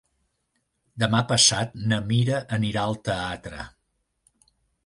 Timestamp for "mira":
2.13-2.41